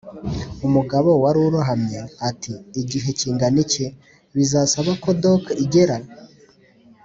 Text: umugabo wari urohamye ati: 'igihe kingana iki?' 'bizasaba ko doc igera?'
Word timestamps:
umugabo 0.67 1.09
wari 1.23 1.39
urohamye 1.47 2.01
ati: 2.29 2.51
'igihe 2.75 3.07
kingana 3.19 3.57
iki?' 3.65 3.87
'bizasaba 3.97 4.91
ko 5.03 5.09
doc 5.21 5.43
igera?' 5.63 5.97